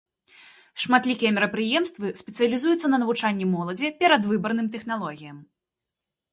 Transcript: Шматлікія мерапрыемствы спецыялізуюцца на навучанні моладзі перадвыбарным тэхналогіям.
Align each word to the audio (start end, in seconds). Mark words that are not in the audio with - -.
Шматлікія 0.83 1.31
мерапрыемствы 1.35 2.07
спецыялізуюцца 2.23 2.87
на 2.95 3.03
навучанні 3.03 3.45
моладзі 3.55 3.95
перадвыбарным 4.03 4.67
тэхналогіям. 4.77 5.37